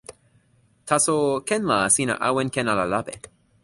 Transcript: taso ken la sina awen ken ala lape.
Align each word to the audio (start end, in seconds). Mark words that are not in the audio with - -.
taso 0.87 1.15
ken 1.47 1.61
la 1.71 1.77
sina 1.95 2.15
awen 2.27 2.49
ken 2.55 2.67
ala 2.71 2.85
lape. 2.93 3.13